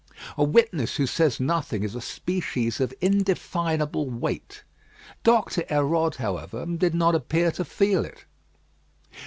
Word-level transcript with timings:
A 0.35 0.43
witness 0.43 0.95
who 0.95 1.05
says 1.05 1.39
nothing 1.39 1.83
is 1.83 1.93
a 1.93 2.01
species 2.01 2.79
of 2.79 2.91
indefinable 3.01 4.09
weight. 4.09 4.63
Doctor 5.23 5.61
Hérode, 5.61 6.15
however, 6.15 6.65
did 6.65 6.95
not 6.95 7.13
appear 7.13 7.51
to 7.51 7.63
feel 7.63 8.03
it. 8.03 8.25